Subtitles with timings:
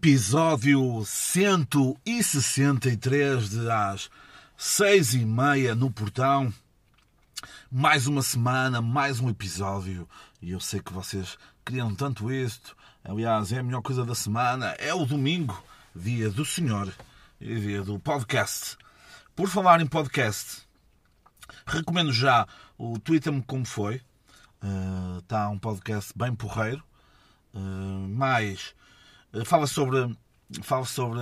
[0.00, 4.08] episódio 163 de às
[4.56, 6.54] seis e meia no portão.
[7.68, 10.08] Mais uma semana, mais um episódio.
[10.40, 12.76] E eu sei que vocês queriam tanto isto.
[13.02, 14.66] Aliás, é a melhor coisa da semana.
[14.78, 15.60] É o domingo,
[15.96, 16.94] dia do Senhor
[17.40, 18.78] e dia do podcast.
[19.34, 20.62] Por falar em podcast,
[21.66, 22.46] recomendo já
[22.78, 24.00] o Twitter-me como foi.
[25.18, 26.84] Está um podcast bem porreiro.
[27.52, 28.77] Uh, mais uh,
[29.44, 30.16] fala sobre
[30.62, 31.20] fala sobre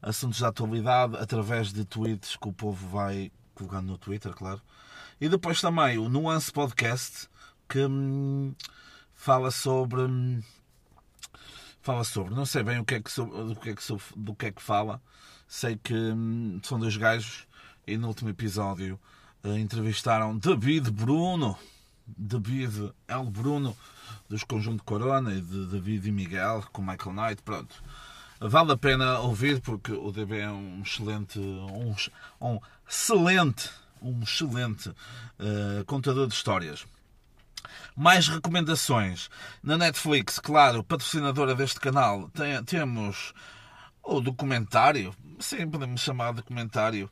[0.00, 4.60] assuntos de atualidade através de tweets que o povo vai colocando no Twitter, claro.
[5.20, 7.28] E depois também o Nuance Podcast
[7.68, 8.54] que hum,
[9.14, 10.42] fala sobre hum,
[11.80, 13.82] fala sobre, não sei bem o que é que do que é que,
[14.16, 15.00] do que, é que fala.
[15.46, 17.46] Sei que hum, são dois gajos
[17.86, 18.98] e no último episódio
[19.44, 21.58] uh, entrevistaram David Bruno,
[22.06, 23.30] David L.
[23.30, 23.76] Bruno,
[24.28, 27.74] dos Conjunto Corona e de David e Miguel, com Michael Knight, pronto.
[28.40, 31.94] Vale a pena ouvir porque o DB é um excelente, um,
[32.40, 33.70] um excelente,
[34.02, 36.84] um excelente uh, contador de histórias.
[37.96, 39.30] Mais recomendações.
[39.62, 43.32] Na Netflix, claro, patrocinadora deste canal, tem, temos
[44.02, 47.08] o documentário, sim, podemos chamar de documentário.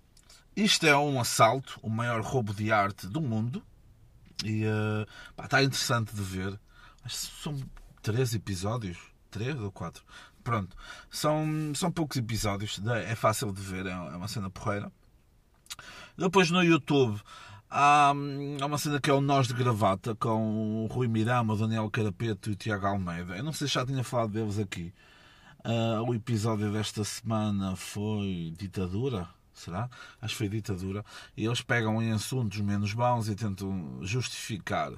[0.55, 3.63] Isto é um assalto, o maior roubo de arte do mundo.
[4.45, 6.59] E uh, pá, está interessante de ver.
[7.07, 7.59] São
[8.03, 8.99] três episódios.
[9.31, 10.05] Três ou quatro?
[10.43, 10.77] Pronto.
[11.11, 12.81] São, são poucos episódios.
[13.07, 13.87] É fácil de ver.
[13.87, 14.93] É, é uma cena porreira.
[16.17, 17.21] Depois no YouTube
[17.71, 21.57] há, há uma cena que é o Nós de Gravata com o Rui Mirama, o
[21.57, 23.37] Daniel Carapeto e o Tiago Almeida.
[23.37, 24.93] Eu não sei se já tinha falado deles aqui.
[25.65, 29.89] Uh, o episódio desta semana foi Ditadura será?
[30.21, 31.05] Acho que foi ditadura.
[31.37, 34.93] E eles pegam em assuntos menos bons e tentam justificar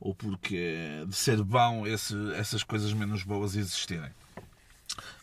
[0.00, 4.10] o porquê de ser bom esse, essas coisas menos boas existirem.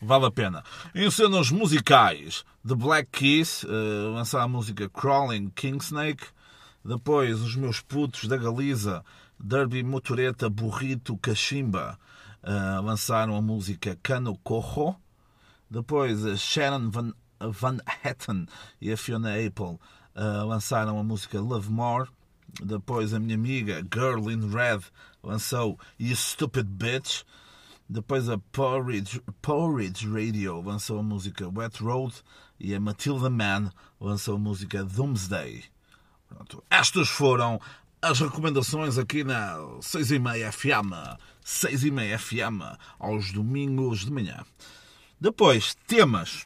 [0.01, 0.63] Vale a pena.
[0.93, 6.25] Em cenas musicais, The Black Keys uh, lançaram a música Crawling Kingsnake.
[6.83, 9.05] Depois, os meus putos da Galiza,
[9.39, 11.97] Derby Motoreta Burrito Cachimba,
[12.43, 14.95] uh, lançaram a música Cano Corro.
[15.69, 17.13] Depois, a Sharon Van
[17.49, 18.47] Van Hatten
[18.79, 19.79] e a Fiona Apple
[20.15, 22.09] uh, lançaram a música Love More.
[22.61, 24.81] Depois a minha amiga Girl in Red
[25.23, 27.23] lançou You Stupid Bitch.
[27.89, 32.15] Depois a Porridge, Porridge Radio lançou a música Wet Road
[32.59, 35.65] e a Matilda Man lançou a música Doomsday.
[36.29, 36.63] Pronto.
[36.69, 37.59] Estas foram
[38.01, 40.93] as recomendações aqui na 6 e meia FM.
[41.43, 42.61] 6 e meia FM
[42.97, 44.43] aos domingos de manhã.
[45.19, 46.45] Depois, temas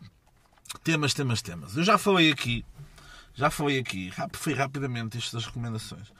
[0.83, 1.77] Temas, temas, temas.
[1.77, 2.65] Eu já falei aqui,
[3.33, 6.11] já falei aqui, fui rapidamente isto das recomendações.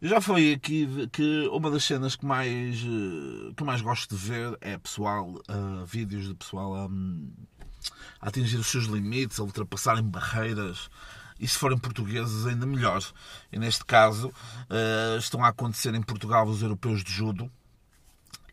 [0.00, 4.22] Eu já falei aqui que uma das cenas que mais, eh, que mais gosto de
[4.22, 6.84] ver é pessoal, uh, vídeos de pessoal a,
[8.20, 10.90] a, atingir os seus limites, a ultrapassarem barreiras.
[11.40, 13.02] E se forem portugueses, ainda melhor.
[13.50, 17.50] E neste caso, uh, estão a acontecer em Portugal os europeus de judo.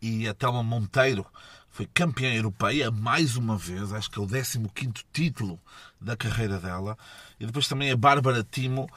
[0.00, 1.26] E a Telma Monteiro
[1.74, 5.58] foi campeã europeia mais uma vez, acho que é o 15 título
[6.00, 6.96] da carreira dela.
[7.38, 8.88] E depois também a Bárbara Timo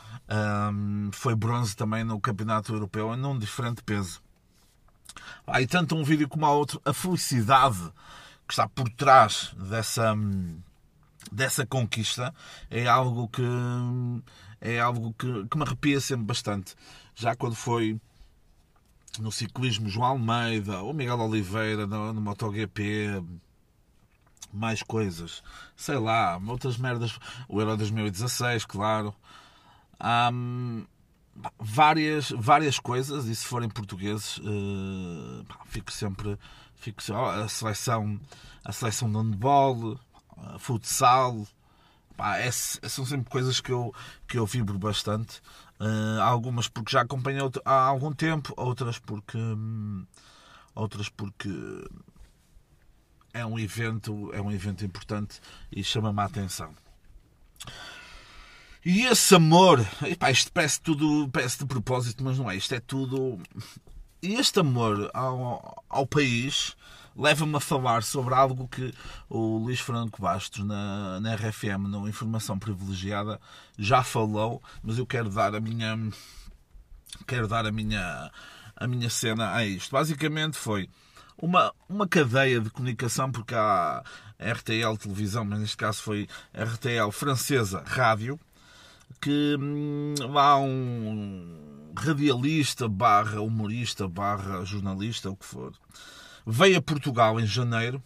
[0.71, 4.21] um, foi bronze também no Campeonato Europeu, em um diferente peso.
[5.59, 7.91] E tanto um vídeo como a outro, a felicidade
[8.47, 10.16] que está por trás dessa,
[11.31, 12.31] dessa conquista
[12.69, 13.41] é algo que
[14.61, 16.75] é algo que, que me arrepia sempre bastante.
[17.16, 17.99] Já quando foi
[19.19, 23.23] no ciclismo João Almeida, o Miguel Oliveira no, no MotoGP,
[24.53, 25.44] mais coisas,
[25.75, 27.17] sei lá, outras merdas,
[27.47, 29.14] o Euro 2016, claro.
[29.99, 30.31] Há
[31.59, 36.37] várias, várias coisas, e se forem portugueses, uh, fico sempre.
[36.75, 38.19] Fico, a seleção,
[38.64, 39.99] a seleção de handball,
[40.59, 41.47] futsal,
[42.16, 43.93] pá, é, são sempre coisas que eu,
[44.28, 45.41] que eu vibro bastante.
[45.79, 50.06] Uh, algumas porque já acompanhei há algum tempo, outras porque hum,
[50.74, 51.50] outras porque
[53.34, 55.40] é um evento, é um evento importante
[55.72, 56.74] e chama-me a atenção.
[58.84, 62.79] E esse amor, epá, isto parece tudo, parece de propósito, mas não é, isto é
[62.79, 63.40] tudo.
[64.22, 66.76] E este amor ao, ao país
[67.17, 68.93] leva-me a falar sobre algo que
[69.28, 73.40] o Luís Franco Bastos, na, na RFM, na Informação Privilegiada,
[73.78, 75.97] já falou, mas eu quero dar a minha.
[77.25, 78.31] Quero dar a minha,
[78.75, 79.91] a minha cena a isto.
[79.91, 80.87] Basicamente foi
[81.37, 84.03] uma, uma cadeia de comunicação, porque há
[84.40, 88.40] RTL televisão, mas neste caso foi RTL francesa rádio,
[89.19, 95.73] que hum, há um radialista barra humorista barra jornalista, o que for,
[96.49, 98.02] veio a Portugal em janeiro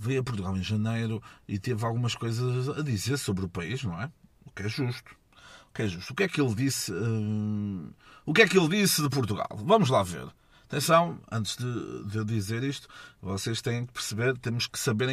[0.00, 4.00] veio a Portugal em janeiro e teve algumas coisas a dizer sobre o país, não
[4.00, 4.10] é?
[4.46, 5.14] O que é justo.
[5.68, 6.12] O que é justo.
[6.12, 6.90] O que é que ele disse?
[6.90, 7.92] Uh,
[8.24, 9.48] o que é que ele disse de Portugal?
[9.54, 10.26] Vamos lá ver.
[10.64, 12.88] Atenção, antes de, de eu dizer isto,
[13.20, 15.08] vocês têm que perceber, temos que saber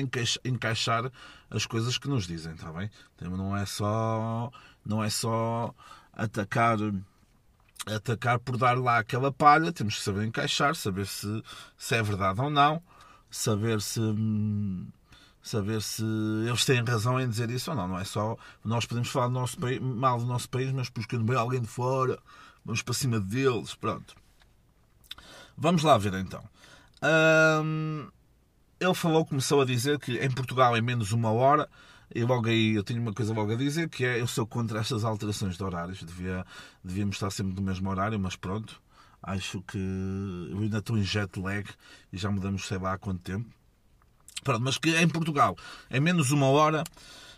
[0.45, 1.11] encaixar
[1.49, 2.89] as coisas que nos dizem, está bem?
[3.19, 4.51] Não é só,
[4.85, 5.73] não é só
[6.13, 6.77] atacar
[7.95, 11.43] atacar por dar lá aquela palha, temos que saber encaixar, saber se,
[11.77, 12.81] se é verdade ou não,
[13.29, 14.01] saber se
[15.41, 16.03] saber se
[16.45, 17.87] eles têm razão em dizer isso ou não.
[17.87, 21.17] Não é só nós podemos falar do nosso país, mal do nosso país, mas porque
[21.17, 22.19] vem alguém de fora,
[22.65, 24.15] vamos para cima deles, pronto.
[25.57, 26.43] Vamos lá ver então.
[28.79, 31.67] ele falou, começou a dizer que em Portugal é menos uma hora.
[32.13, 34.79] E logo aí eu tenho uma coisa logo a dizer que é eu sou contra
[34.79, 36.03] estas alterações de horários.
[36.03, 36.45] Devia,
[36.83, 38.81] devíamos estar sempre no mesmo horário, mas pronto.
[39.21, 41.67] Acho que eu ainda estou em jet lag
[42.13, 43.49] e já mudamos sei lá há quanto tempo.
[44.43, 45.57] Pronto, mas que em Portugal
[45.89, 46.83] é menos uma hora,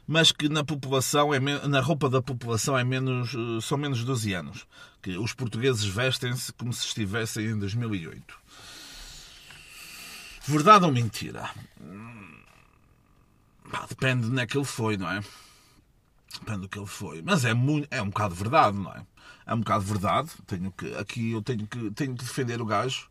[0.06, 4.33] mas que na população, é na roupa da população é menos, eh, são menos 12
[4.33, 4.68] anos.
[5.01, 8.36] Que os portugueses vestem-se como se estivessem em 2008.
[10.45, 11.50] Verdade ou mentira?
[13.88, 15.21] Depende de onde é que ele foi, não é?
[16.39, 17.21] Depende do que ele foi.
[17.21, 19.06] Mas é, muito, é um bocado verdade, não é?
[19.45, 20.31] É um bocado verdade.
[20.45, 23.10] Tenho que, aqui eu tenho que, tenho que defender o gajo,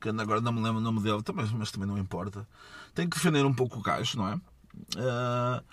[0.00, 2.46] que agora não me lembro o nome dele, também, mas também não importa.
[2.94, 4.34] Tenho que defender um pouco o gajo, não é?
[4.34, 5.64] Uh,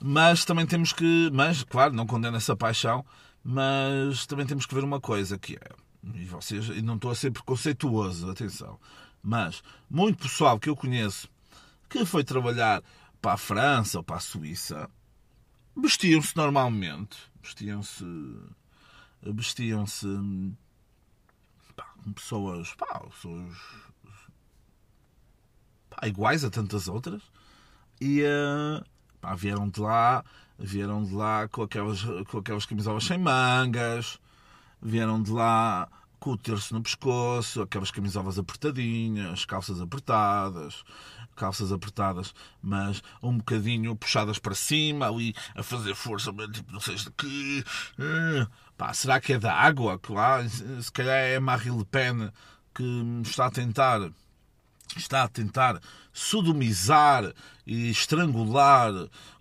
[0.00, 1.30] mas também temos que.
[1.32, 3.04] Mas, claro, não condeno essa paixão,
[3.44, 5.70] mas também temos que ver uma coisa que é.
[6.14, 8.78] E vocês, e não estou a ser preconceituoso, atenção.
[9.22, 11.28] Mas muito pessoal que eu conheço
[11.92, 12.82] que foi trabalhar
[13.22, 14.90] para a França ou para a Suíça
[15.76, 17.16] vestiam-se normalmente.
[17.42, 18.04] Vestiam-se.
[19.22, 20.06] Vestiam-se.
[22.14, 22.74] pessoas.
[22.74, 23.56] Pá, pessoas.
[25.88, 27.22] Pá, iguais a tantas outras.
[28.00, 28.22] E.
[28.22, 28.84] Uh,
[29.22, 30.24] Pá, vieram de lá,
[30.58, 34.18] vieram de lá com aquelas, com aquelas camisolas sem mangas,
[34.80, 35.88] vieram de lá
[36.18, 40.82] com o terço no pescoço, aquelas camisolas apertadinhas, calças apertadas,
[41.34, 46.96] calças apertadas, mas um bocadinho puxadas para cima, ali a fazer força, tipo, não sei
[46.96, 47.64] de que.
[47.98, 48.46] Eh,
[48.76, 50.00] pá, será que é da água?
[50.08, 52.30] Lá, se calhar é Marine Le Pen
[52.74, 54.00] que está a tentar
[54.96, 55.80] está a tentar
[56.12, 57.32] sodomizar
[57.66, 58.92] e estrangular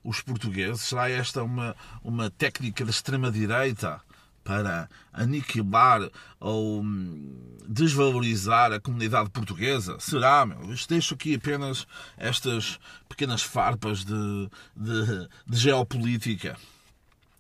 [0.03, 0.81] os portugueses?
[0.81, 4.01] Será esta uma, uma técnica da extrema-direita
[4.43, 6.01] para aniquilar
[6.39, 9.97] ou hum, desvalorizar a comunidade portuguesa?
[9.99, 10.59] Será, meu?
[10.89, 16.57] deixo aqui apenas estas pequenas farpas de, de, de geopolítica.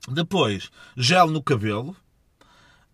[0.07, 1.95] Depois, gel no cabelo.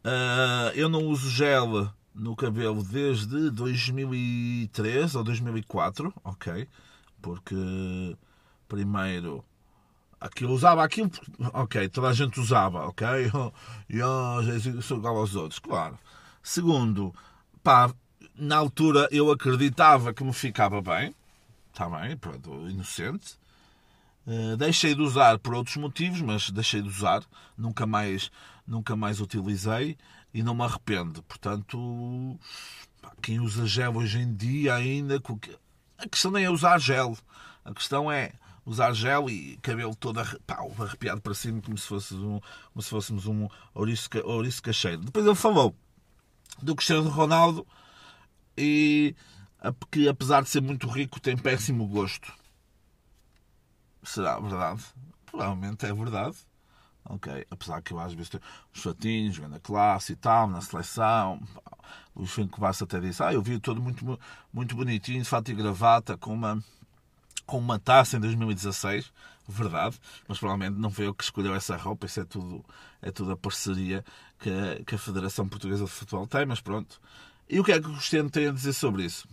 [0.04, 6.68] Uh, eu não uso gel no cabelo desde 2003 ou 2004, ok?
[7.22, 7.56] Porque
[8.68, 9.44] primeiro
[10.20, 11.12] aquilo usava aquilo,
[11.54, 13.08] ok, toda a gente usava, ok?
[13.90, 15.98] E oh, sou igual aos outros, claro.
[16.44, 17.14] Segundo,
[17.64, 17.94] pá,
[18.36, 21.16] na altura eu acreditava que me ficava bem,
[21.72, 23.36] está bem, pronto, inocente.
[24.26, 27.24] Uh, deixei de usar por outros motivos, mas deixei de usar,
[27.58, 28.30] nunca mais,
[28.68, 29.98] nunca mais utilizei
[30.34, 31.24] e não me arrependo.
[31.24, 32.38] Portanto,
[33.22, 35.22] quem usa gel hoje em dia ainda.
[35.98, 37.18] A questão nem é usar gel.
[37.64, 38.34] A questão é
[38.68, 42.40] usar gel e cabelo todo arrepiado para cima, como se, fosse um,
[42.74, 45.04] como se fôssemos um ouriço, cacheiro.
[45.04, 45.74] Depois ele falou
[46.62, 47.66] do Cristiano Ronaldo
[48.58, 49.16] e
[49.90, 52.32] que, apesar de ser muito rico, tem péssimo gosto.
[54.04, 54.84] Será verdade?
[55.26, 56.38] Provavelmente é verdade
[57.10, 57.46] ok?
[57.50, 58.44] Apesar que eu às vezes tenho
[58.74, 61.42] os fatinhos, jogando classe e tal, na seleção.
[62.14, 64.20] O Luís Franco Bastos até disse, ah, eu vi todo muito,
[64.52, 66.64] muito bonitinho, de fato e gravata, com uma,
[67.48, 69.12] com uma taça em 2016,
[69.48, 72.64] verdade, mas provavelmente não foi eu que escolheu essa roupa, isso é tudo,
[73.02, 74.04] é tudo a parceria
[74.38, 77.02] que a, que a Federação Portuguesa de Futebol tem, mas pronto.
[77.50, 79.28] E o que é que o Cristiano tem a dizer sobre isso?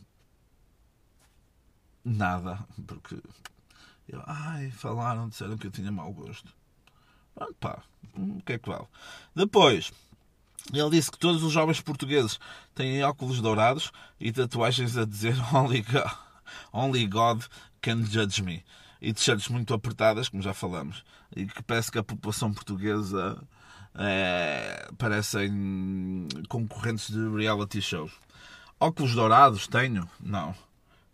[2.04, 3.20] Nada, porque
[4.08, 6.48] eu, ai, falaram, disseram que eu tinha mau gosto.
[7.34, 7.82] Pronto, pá,
[8.14, 8.86] o que é que vale?
[9.34, 9.92] Depois,
[10.72, 12.38] ele disse que todos os jovens portugueses
[12.74, 13.90] têm óculos dourados
[14.20, 16.12] e tatuagens a dizer Only God,
[16.72, 17.44] only God
[17.84, 18.64] can judge me.
[19.00, 21.04] E t-shirts muito apertadas, como já falamos.
[21.36, 23.38] E que parece que a população portuguesa
[23.94, 28.12] é, parecem concorrentes de reality shows.
[28.80, 30.08] Óculos dourados tenho?
[30.18, 30.54] Não.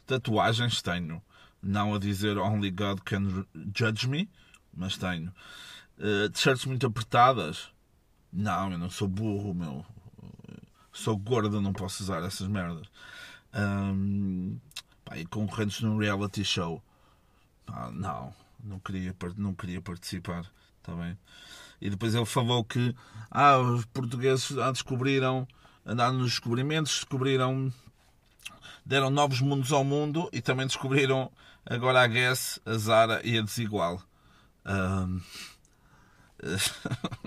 [0.06, 1.20] Tatuagens tenho.
[1.60, 3.44] Não a dizer Only God can
[3.76, 4.30] judge me,
[4.72, 5.32] mas tenho.
[5.98, 7.68] Uh, t-shirts muito apertadas.
[8.32, 9.84] Não, eu não sou burro, meu.
[10.92, 12.86] Sou gordo, não posso usar essas merdas.
[13.52, 14.58] Um,
[15.10, 16.80] pá, e concorrentes num reality show.
[17.66, 20.46] Pá, não, não queria, não queria participar.
[20.78, 21.18] Está bem?
[21.80, 22.94] E depois ele falou que
[23.30, 25.48] ah, os portugueses ah, descobriram,
[25.84, 27.72] andaram nos descobrimentos, descobriram,
[28.86, 31.30] deram novos mundos ao mundo e também descobriram
[31.66, 34.02] agora a Guess, a Zara e a Desigual.
[34.64, 35.20] Um...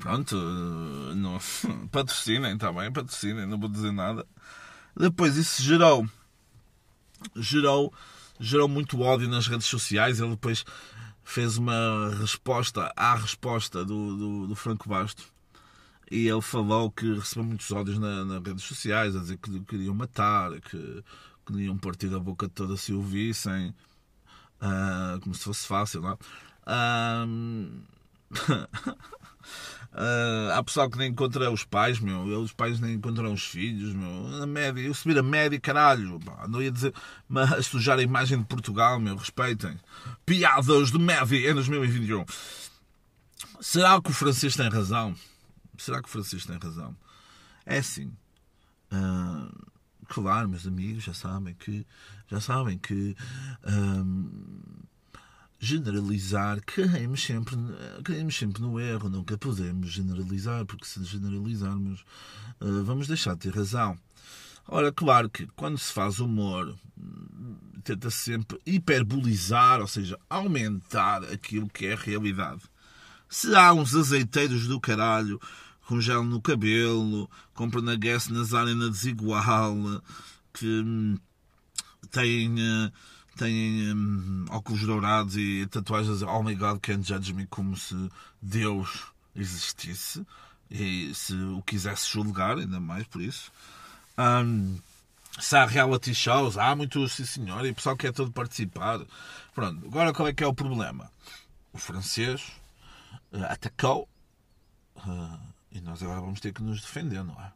[0.00, 0.36] Pronto,
[1.14, 1.38] não,
[1.90, 4.26] patrocinem, está bem, patrocinem, não vou dizer nada.
[4.96, 6.06] Depois isso gerou,
[7.36, 7.92] gerou,
[8.38, 10.20] gerou muito ódio nas redes sociais.
[10.20, 10.64] Ele depois
[11.22, 15.24] fez uma resposta à resposta do, do, do Franco Basto
[16.10, 19.94] e ele falou que recebeu muitos ódios na, nas redes sociais a dizer que queriam
[19.94, 21.04] matar, que,
[21.46, 23.74] que iam partir a boca toda se o vissem,
[24.60, 26.16] uh, como se fosse fácil, não é?
[26.66, 27.82] Uh,
[30.52, 32.22] há pessoal que nem encontra os pais, meu.
[32.40, 34.28] Os pais nem encontram os filhos, meu.
[34.28, 36.20] Na média, eu subir a média, caralho.
[36.48, 36.92] Não ia dizer,
[37.28, 39.16] mas sujar a imagem de Portugal, meu.
[39.16, 39.78] Respeitem.
[40.26, 42.24] Piadas de média em 2021.
[43.60, 45.14] Será que o francês tem razão?
[45.78, 46.96] Será que o francês tem razão?
[47.64, 48.12] É assim.
[48.92, 49.66] Uh,
[50.06, 51.86] claro, meus amigos já sabem que
[52.28, 53.16] já sabem que
[53.64, 54.86] uh,
[55.64, 57.56] generalizar, caímos sempre,
[58.04, 62.04] caímos sempre no erro, nunca podemos generalizar, porque se generalizarmos,
[62.60, 63.98] eh, vamos deixar de ter razão.
[64.66, 66.74] Ora, claro que quando se faz humor,
[67.82, 72.62] tenta -se sempre hiperbolizar, ou seja, aumentar aquilo que é a realidade.
[73.28, 75.40] Se há uns azeiteiros do caralho
[75.86, 80.02] com gel no cabelo, compra na Guess, Nazar e na Desigual,
[80.52, 81.18] que hum,
[82.10, 82.92] têm eh,
[83.34, 87.94] têm um, óculos dourados e tatuagens Oh my God, can't judge me como se
[88.40, 90.24] Deus existisse
[90.70, 93.52] e se o quisesse julgar, ainda mais por isso.
[94.18, 94.78] Um,
[95.38, 99.00] se há reality shows, há muito, sim senhor, e o pessoal quer todo participar.
[99.54, 101.10] Pronto, agora qual é que é o problema?
[101.72, 102.52] O francês
[103.32, 104.08] uh, atacou
[104.96, 105.38] uh,
[105.72, 107.52] e nós agora vamos ter que nos defender, não é?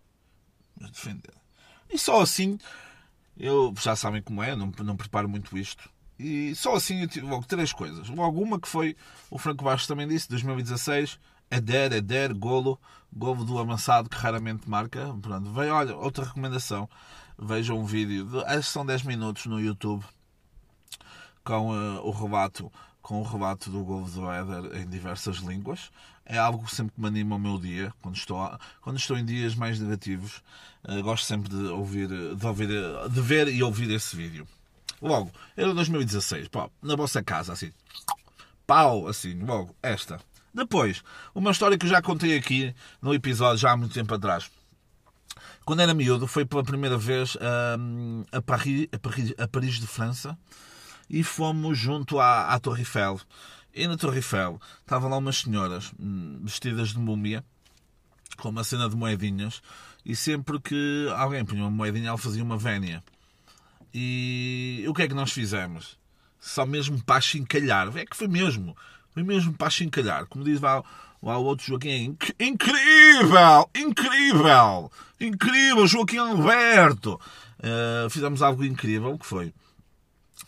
[0.81, 1.35] Nos defender.
[1.91, 2.59] E só assim
[3.39, 5.89] eu já sabem como é, não, não preparo muito isto.
[6.19, 8.09] E só assim eu tive logo três coisas.
[8.09, 8.97] Logo uma que foi,
[9.31, 11.19] o Franco Bastos também disse, 2016,
[11.51, 12.79] Eder, Eder, golo,
[13.13, 15.15] golo do avançado que raramente marca.
[15.23, 16.89] Pronto, veio, olha, outra recomendação.
[17.39, 20.05] Vejam um vídeo, de, acho que são 10 minutos no YouTube,
[21.45, 22.71] com uh, o rebato
[23.09, 25.91] com o rebato do golo do Éder em diversas línguas.
[26.31, 29.55] É algo sempre que me anima o meu dia, quando estou, quando estou em dias
[29.55, 30.43] mais negativos.
[30.87, 34.47] Uh, gosto sempre de ouvir, de ouvir, de ver e ouvir esse vídeo.
[35.01, 37.73] Logo, era 2016, pá, na vossa casa, assim,
[38.67, 40.21] pau, assim, logo, esta.
[40.53, 41.03] Depois,
[41.35, 44.51] uma história que eu já contei aqui no episódio, já há muito tempo atrás.
[45.65, 49.87] Quando era miúdo, foi pela primeira vez uh, a, Paris, a, Paris, a Paris de
[49.87, 50.37] França
[51.09, 53.21] e fomos junto à, à Torre Eiffel.
[53.79, 57.45] E na Torre Eiffel estavam lá umas senhoras hum, vestidas de múmia,
[58.37, 59.63] com uma cena de moedinhas,
[60.05, 63.03] e sempre que alguém punha uma moedinha, ela fazia uma vénia.
[63.95, 65.97] E o que é que nós fizemos?
[66.41, 67.97] Só mesmo para chincalhar.
[67.97, 68.77] É que foi mesmo.
[69.13, 70.27] Foi mesmo para chincalhar.
[70.27, 70.83] Como diz lá,
[71.23, 72.17] lá o outro Joaquim.
[72.39, 73.71] Incrível!
[73.75, 74.93] Incrível!
[75.21, 77.21] Incrível, Joaquim Alberto!
[77.59, 79.53] Uh, fizemos algo incrível, que foi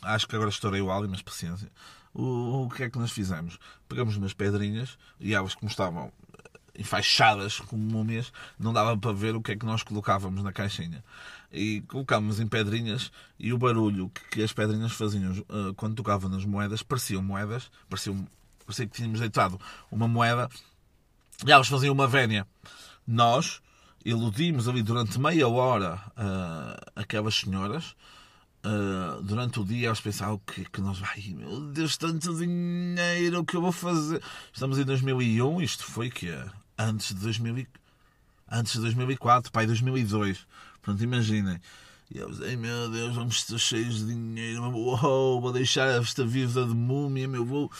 [0.03, 1.71] Acho que agora estourei o áudio, mas paciência.
[2.12, 3.59] O, o que é que nós fizemos?
[3.88, 6.12] Pegamos umas pedrinhas e elas, como estavam
[6.81, 11.05] enfaixadas como múmias, não dava para ver o que é que nós colocávamos na caixinha.
[11.52, 16.45] E colocámos em pedrinhas e o barulho que, as pedrinhas faziam uh, quando tocavam nas
[16.45, 18.26] moedas pareciam moedas, pareciam,
[18.64, 20.49] parecia que tínhamos deitado uma moeda
[21.45, 22.47] e elas faziam uma vénia.
[23.07, 23.61] Nós
[24.05, 27.95] iludimos ali durante meia hora uh, aquelas senhoras
[28.62, 33.40] Uh, durante o dia eles pensavam o que, que nós ai meu Deus, tanto dinheiro
[33.40, 34.23] o que eu vou fazer.
[34.52, 36.29] Estamos em 2001, isto foi que
[36.79, 37.67] antes de 2000,
[38.50, 40.47] antes de 2004, pai, 2002.
[40.83, 41.59] Pronto, imaginem.
[42.11, 46.67] E eles, ai meu Deus, vamos estar cheios de dinheiro, uou, vou deixar esta vida
[46.67, 47.71] de múmia, meu, vou,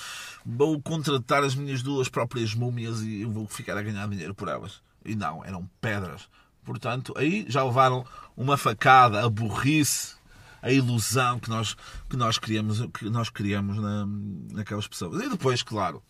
[0.46, 4.49] vou contratar as minhas duas próprias múmias e eu vou ficar a ganhar dinheiro por
[4.49, 4.80] elas.
[5.04, 6.28] E não, eram pedras.
[6.64, 10.19] Portanto, aí já levaram uma facada, a burrice
[10.62, 11.76] a ilusão que nós,
[12.09, 14.07] que nós criamos, que nós criamos na,
[14.52, 15.23] naquelas pessoas.
[15.23, 16.02] E depois, claro,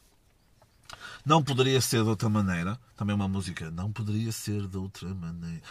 [1.25, 2.79] não poderia ser de outra maneira.
[2.97, 5.63] Também uma música, não poderia ser de outra maneira.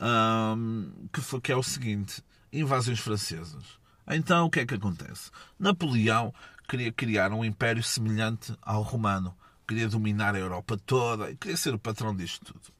[0.00, 2.22] Um, que, foi, que é o seguinte:
[2.52, 3.64] invasões francesas.
[4.08, 5.30] Então o que é que acontece?
[5.58, 6.32] Napoleão
[6.68, 9.36] queria criar um império semelhante ao romano.
[9.66, 11.34] Queria dominar a Europa toda.
[11.36, 12.72] Queria ser o patrão disto tudo.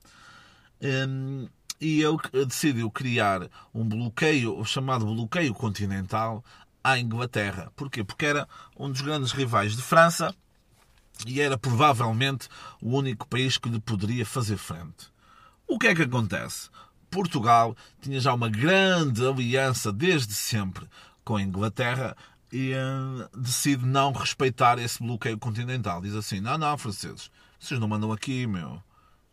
[1.09, 1.49] Um,
[1.81, 6.45] e ele decidiu criar um bloqueio, o chamado bloqueio continental,
[6.83, 7.73] à Inglaterra.
[7.75, 8.05] Porquê?
[8.05, 10.35] Porque era um dos grandes rivais de França
[11.27, 12.49] e era provavelmente
[12.81, 15.11] o único país que lhe poderia fazer frente.
[15.67, 16.71] O que é que acontece?
[17.11, 20.87] Portugal tinha já uma grande aliança desde sempre
[21.25, 22.17] com a Inglaterra
[22.53, 26.01] e uh, decide não respeitar esse bloqueio continental.
[26.01, 28.81] Diz assim: não, não, franceses, vocês não mandam aqui, meu.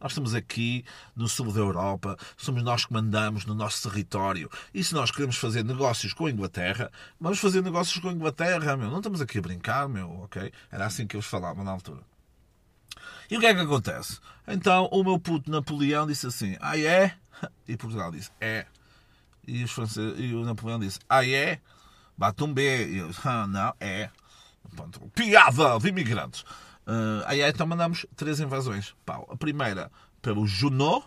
[0.04, 0.84] Nós estamos aqui
[1.16, 4.52] no sul da Europa, somos nós que mandamos no nosso território.
[4.74, 8.76] E se nós queremos fazer negócios com a Inglaterra, vamos fazer negócios com a Inglaterra,
[8.76, 8.92] meu.
[8.92, 10.52] Não estamos aqui a brincar, meu, ok?
[10.70, 12.02] Era assim que eles falavam na altura.
[13.32, 14.20] E o que é que acontece?
[14.46, 17.16] Então o meu puto Napoleão disse assim: Ah, é?
[17.66, 18.66] E Portugal disse: É.
[19.48, 21.62] E, os franceses, e o Napoleão disse: Ah, é?
[22.18, 22.88] Bate um B.
[22.88, 24.10] E eu, ah, não, é.
[24.76, 25.00] Pronto.
[25.16, 26.44] Piada de imigrantes.
[26.86, 28.96] Uh, aí então mandamos três invasões.
[29.06, 29.28] Pau.
[29.32, 31.06] A primeira pelo Junot,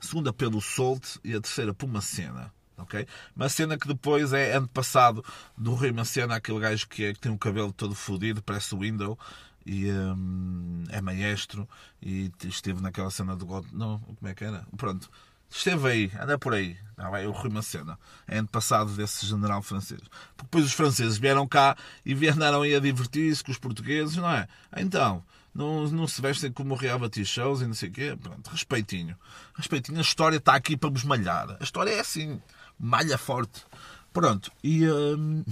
[0.00, 2.52] a segunda pelo Solte e a terceira por Macena.
[2.78, 3.06] Okay?
[3.34, 5.24] Macena que depois é passado
[5.56, 8.78] do Rei Macena, aquele gajo que, é, que tem um cabelo todo fodido, parece o
[8.78, 9.18] Window
[9.66, 11.68] e um, é maestro
[12.00, 13.66] e esteve naquela cena do God.
[13.72, 14.66] Não, como é que era?
[14.76, 15.10] Pronto.
[15.50, 16.76] Esteve aí, anda por aí.
[16.96, 17.98] Não, é o Rui Macena.
[18.28, 20.00] É ano passado desse general francês.
[20.36, 24.30] Porque depois os franceses vieram cá e vieram aí a divertir-se com os portugueses, não
[24.30, 24.46] é?
[24.76, 28.18] Então, não, não se vestem como reality shows e não sei o quê.
[28.20, 29.16] Pronto, respeitinho.
[29.54, 29.98] Respeitinho.
[29.98, 31.56] A história está aqui para vos malhar.
[31.58, 32.40] A história é assim.
[32.78, 33.64] Malha forte.
[34.12, 34.52] Pronto.
[34.62, 35.44] E hum,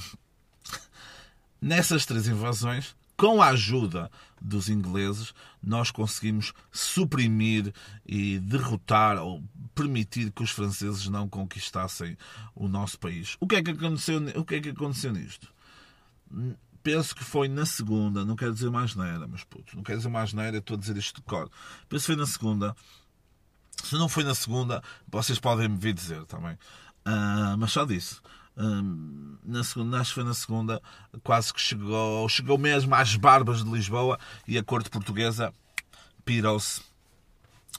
[1.60, 4.08] nessas três invasões, com a ajuda
[4.40, 7.74] dos ingleses, nós conseguimos suprimir
[8.06, 9.42] e derrotar ou
[9.74, 12.16] permitir que os franceses não conquistassem
[12.54, 13.36] o nosso país.
[13.40, 15.52] O que é que aconteceu, o que é que aconteceu nisto?
[16.80, 20.10] Penso que foi na segunda, não quero dizer mais neira, mas puto, não quero dizer
[20.10, 21.50] mais neira, estou a dizer isto de cor.
[21.88, 22.76] Penso que foi na segunda.
[23.82, 26.54] Se não foi na segunda, vocês podem me vir dizer também.
[27.04, 28.20] Uh, mas só disse
[29.44, 30.82] na segunda, acho que foi na segunda,
[31.22, 35.52] quase que chegou, chegou mesmo às barbas de Lisboa e a corte portuguesa
[36.24, 36.82] pirou-se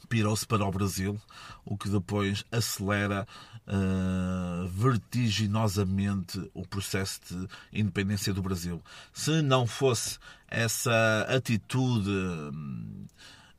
[0.07, 1.21] pirou-se para o Brasil,
[1.63, 3.27] o que depois acelera
[3.67, 8.81] uh, vertiginosamente o processo de independência do Brasil.
[9.13, 12.09] Se não fosse essa atitude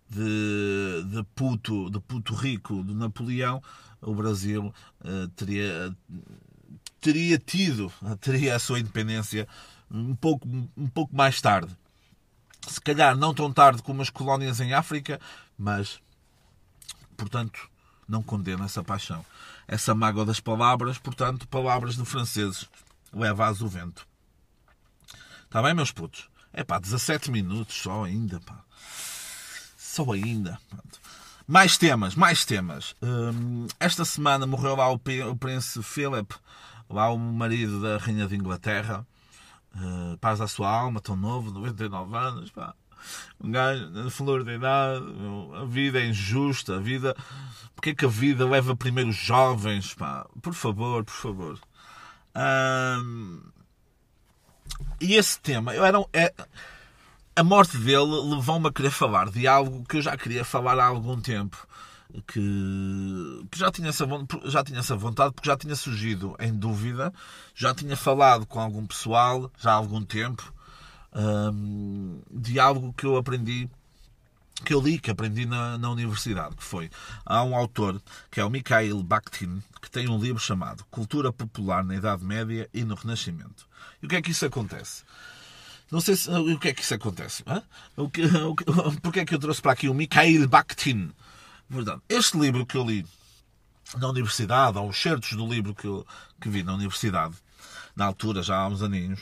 [0.08, 3.62] de, de puto, de puto rico de Napoleão,
[4.02, 5.94] o Brasil uh, teria
[7.00, 9.48] teria tido, teria a sua independência
[9.90, 11.76] um pouco, um pouco mais tarde.
[12.68, 15.20] Se calhar não tão tarde como as colónias em África,
[15.58, 16.00] mas,
[17.16, 17.68] portanto,
[18.06, 19.24] não condena essa paixão.
[19.66, 22.68] Essa mágoa das palavras, portanto, palavras de franceses,
[23.12, 24.06] leva-as o vento.
[25.44, 26.28] Está bem, meus putos?
[26.52, 28.62] É pá, 17 minutos só ainda, pá.
[29.76, 30.60] Só ainda.
[31.46, 32.94] Mais temas, mais temas.
[33.02, 36.32] Hum, esta semana morreu lá o príncipe Philip,
[36.90, 39.06] lá o marido da Rainha de Inglaterra,
[39.74, 42.74] uh, paz à sua alma, tão novo, 99 anos, pá.
[43.40, 45.04] Um gajo na flor da idade,
[45.56, 47.16] a vida é injusta, a vida.
[47.74, 50.26] Porque é que a vida leva primeiro os jovens, pá?
[50.42, 51.58] Por favor, por favor.
[52.36, 53.40] Um,
[55.00, 56.32] e esse tema, eu era, é,
[57.34, 60.84] a morte dele levou-me a querer falar de algo que eu já queria falar há
[60.84, 61.66] algum tempo
[62.26, 64.06] que, que já, tinha essa,
[64.46, 67.12] já tinha essa vontade, porque já tinha surgido em dúvida,
[67.54, 70.52] já tinha falado com algum pessoal já há algum tempo
[71.14, 73.68] um, de algo que eu aprendi
[74.64, 76.90] que eu li, que aprendi na, na universidade, que foi
[77.24, 81.82] há um autor que é o Mikhail Bakhtin que tem um livro chamado Cultura Popular
[81.82, 83.66] na Idade Média e no Renascimento.
[84.02, 85.04] E o que é que isso acontece?
[85.90, 87.42] Não sei se, o que é que isso acontece.
[87.96, 88.64] O que, o que,
[89.02, 91.10] porque é que eu trouxe para aqui o Mikhail Bakhtin?
[91.70, 92.02] Verdade.
[92.08, 93.06] Este livro que eu li
[93.96, 96.04] na universidade, ou os certos do livro que, eu,
[96.40, 97.36] que vi na universidade,
[97.94, 99.20] na altura, já há uns aninhos,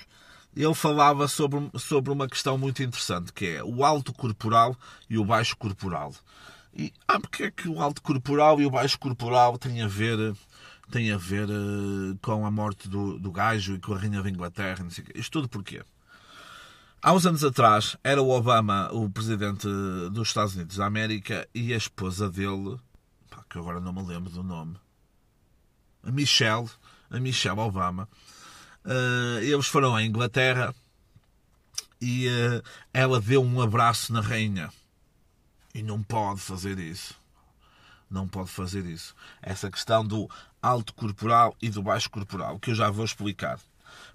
[0.56, 4.74] ele falava sobre, sobre uma questão muito interessante, que é o alto corporal
[5.11, 6.14] e o baixo corporal.
[6.74, 10.34] E ah, porque é que o alto corporal e o baixo corporal têm a ver,
[10.90, 14.30] têm a ver uh, com a morte do, do gajo e com a Rainha da
[14.30, 14.82] Inglaterra?
[14.82, 15.82] Não sei o Isto tudo porquê?
[17.00, 19.68] Há uns anos atrás era o Obama o presidente
[20.11, 22.76] dos Estados Unidos da América e a esposa dele,
[23.30, 24.76] pá, que agora não me lembro do nome,
[26.02, 26.68] a Michelle,
[27.08, 28.08] a Michelle Obama,
[28.84, 30.74] uh, eles foram à Inglaterra
[32.00, 34.68] e uh, ela deu um abraço na rainha.
[35.72, 37.14] E não pode fazer isso.
[38.11, 39.14] Não pode fazer isso.
[39.40, 40.28] Essa questão do
[40.61, 43.61] alto corporal e do baixo corporal, que eu já vou explicar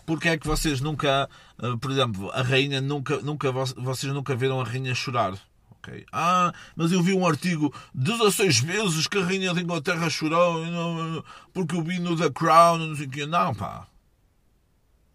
[0.06, 1.30] porque é que vocês nunca,
[1.62, 5.34] eh, por exemplo, a rainha nunca, nunca vocês nunca viram a rainha chorar?
[5.84, 6.06] Okay.
[6.14, 10.64] Ah, mas eu vi um artigo 16 vezes que a rainha da Inglaterra chorou
[11.54, 13.26] porque eu vi no The Crown, não sei o quê.
[13.26, 13.86] Não, pá.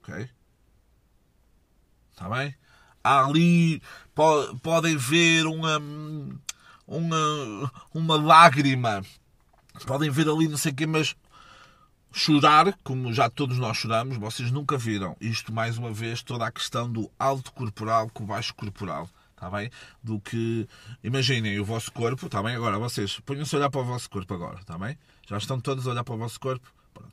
[0.02, 0.28] ok?
[2.10, 2.54] Está bem?
[3.02, 3.80] Ali,
[4.14, 5.80] po podem ver uma,
[6.86, 9.02] uma, uma lágrima,
[9.86, 11.16] podem ver ali não sei o quê, mas
[12.12, 16.50] chorar, como já todos nós choramos, vocês nunca viram isto mais uma vez, toda a
[16.50, 19.08] questão do alto corporal com o baixo corporal.
[19.34, 19.70] Está bem?
[20.02, 20.68] Do que.
[21.02, 22.56] Imaginem o vosso corpo, está bem?
[22.56, 24.98] Agora vocês ponham-se a olhar para o vosso corpo agora, está bem?
[25.28, 26.66] Já estão todos a olhar para o vosso corpo?
[26.92, 27.12] Pronto.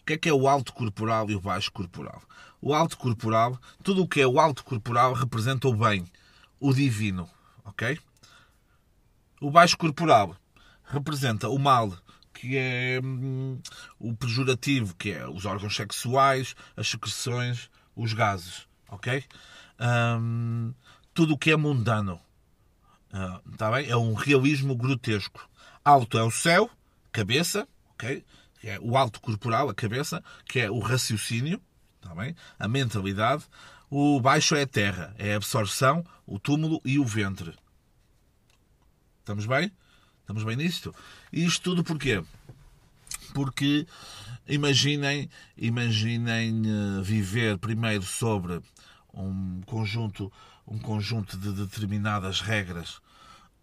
[0.00, 2.20] O que é que é o alto corporal e o baixo corporal?
[2.60, 6.04] O alto corporal, tudo o que é o alto corporal representa o bem,
[6.58, 7.30] o divino,
[7.64, 7.98] ok?
[9.40, 10.36] O baixo corporal
[10.84, 11.96] representa o mal,
[12.40, 13.60] que é hum,
[13.98, 19.22] o pejorativo, que é os órgãos sexuais, as secreções, os gases, ok?
[19.78, 20.72] Hum,
[21.12, 22.18] tudo o que é mundano,
[23.12, 23.90] uh, bem?
[23.90, 25.46] É um realismo grotesco.
[25.84, 26.70] Alto é o céu,
[27.12, 28.24] cabeça, ok?
[28.64, 31.60] É o alto corporal, a cabeça, que é o raciocínio,
[32.00, 32.34] tá bem?
[32.58, 33.44] A mentalidade.
[33.90, 37.54] O baixo é a terra, é a absorção, o túmulo e o ventre.
[39.18, 39.70] Estamos bem?
[40.30, 40.94] Estamos bem nisto?
[41.32, 42.22] E isto tudo porquê?
[43.34, 43.84] Porque
[44.46, 48.60] imaginem, imaginem eh, viver primeiro sobre
[49.12, 50.32] um conjunto,
[50.64, 53.00] um conjunto de determinadas regras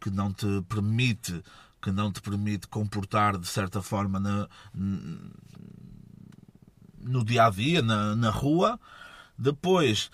[0.02, 1.42] que não te permite
[1.82, 4.50] que não te permite comportar de certa forma na,
[7.00, 8.78] no dia a dia, na, na rua,
[9.38, 10.12] depois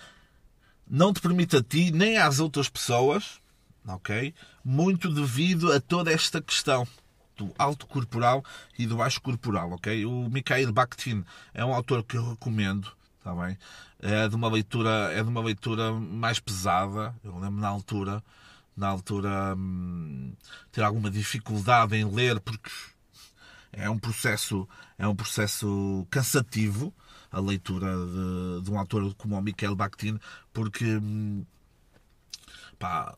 [0.88, 3.42] não te permite a ti nem às outras pessoas
[3.88, 4.34] ok?
[4.64, 6.88] Muito devido a toda esta questão
[7.36, 8.44] do alto corporal
[8.78, 10.06] e do baixo corporal, ok?
[10.06, 13.58] O Mikhail Bakhtin é um autor que eu recomendo, está bem?
[14.00, 17.16] É de uma leitura, é de uma leitura mais pesada.
[17.24, 18.24] Eu lembro na altura,
[18.76, 20.34] na altura hum,
[20.72, 22.70] ter alguma dificuldade em ler porque
[23.72, 24.68] é um processo,
[24.98, 26.94] é um processo cansativo
[27.34, 30.20] a leitura de, de um autor como o Mikhail Bakhtin,
[30.54, 31.44] porque hum,
[32.78, 33.18] pá,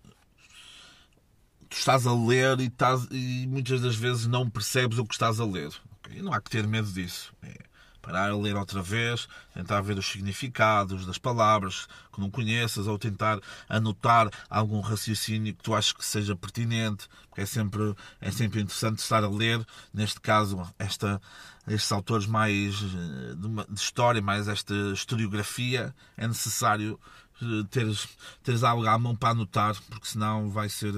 [1.75, 5.41] tu estás a ler e, estás, e muitas das vezes não percebes o que estás
[5.41, 5.69] a ler.
[5.99, 6.21] Okay?
[6.21, 7.33] Não há que ter medo disso.
[7.43, 7.65] É
[8.01, 12.99] parar a ler outra vez, tentar ver os significados das palavras que não conheças ou
[12.99, 18.61] tentar anotar algum raciocínio que tu achas que seja pertinente, porque é sempre, é sempre
[18.61, 21.19] interessante estar a ler, neste caso, esta,
[21.67, 26.99] estes autores mais eh, de, uma, de história, mais esta historiografia, é necessário
[27.69, 28.07] teres,
[28.43, 30.93] teres algo à mão para anotar, porque senão vai ser,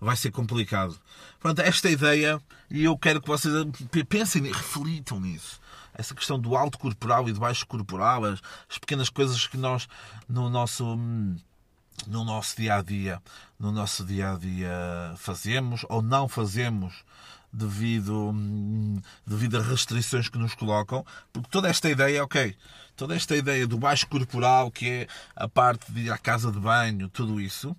[0.00, 0.98] vai ser complicado.
[1.40, 3.52] Pronto, esta ideia, e eu quero que vocês
[4.08, 5.60] pensem, reflitam nisso.
[5.94, 9.88] Essa questão do alto corporal e do baixo corporal, as, as pequenas coisas que nós,
[10.28, 10.96] no nosso
[12.06, 13.22] no nosso dia a dia,
[13.58, 17.04] no nosso dia a dia fazemos ou não fazemos
[17.52, 18.34] devido,
[19.26, 22.56] devido a restrições que nos colocam, porque toda esta ideia, ok,
[22.96, 26.58] toda esta ideia do baixo corporal, que é a parte de ir à casa de
[26.58, 27.76] banho, tudo isso,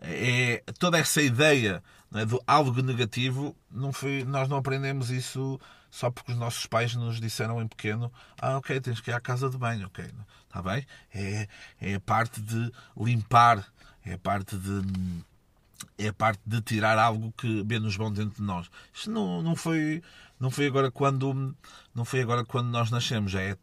[0.00, 1.82] é toda essa ideia
[2.14, 5.58] é, do algo negativo, não foi, nós não aprendemos isso
[5.90, 9.20] só porque os nossos pais nos disseram em pequeno, ah, ok, tens que ir à
[9.20, 10.04] casa de banho, ok,
[10.46, 10.86] está bem?
[11.12, 11.48] É,
[11.80, 13.66] é a parte de limpar,
[14.04, 15.22] é a parte de
[15.98, 18.70] é a parte de tirar algo que menos bom dentro de nós.
[18.92, 20.02] Isto não, não foi
[20.38, 21.54] não foi agora quando
[21.94, 23.56] não foi agora quando nós nascemos, já é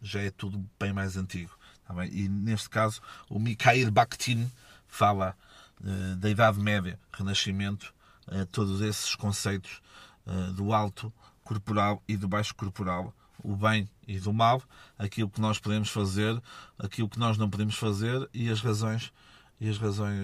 [0.00, 1.56] já é tudo bem mais antigo.
[1.86, 2.10] Tá bem?
[2.12, 4.50] E neste caso o Mikhail Bakhtin
[4.86, 5.36] fala
[5.80, 7.94] uh, da Idade Média, Renascimento,
[8.28, 9.80] uh, todos esses conceitos
[10.26, 11.12] uh, do alto
[11.44, 14.62] corporal e do baixo corporal, o bem e do mal,
[14.98, 16.40] aquilo que nós podemos fazer,
[16.78, 19.12] aquilo que nós não podemos fazer e as razões
[19.60, 20.18] e as razões.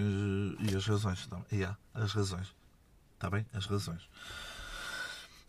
[0.59, 1.27] E as razões.
[1.29, 2.47] Não, yeah, as razões.
[3.15, 3.45] Está bem?
[3.53, 4.01] As razões.